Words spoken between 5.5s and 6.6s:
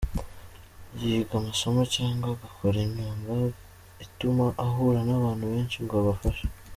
benshi ngo abafashe.